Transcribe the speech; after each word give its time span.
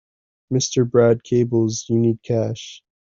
Mr. 0.51 0.89
Brad 0.89 1.23
cables 1.23 1.85
you 1.87 1.95
need 1.99 2.23
cash. 2.23 2.81